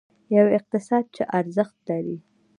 یو 0.37 0.47
اقتصاد 0.57 1.03
چې 1.15 1.23
ارزښت 1.39 1.77
لري. 1.89 2.17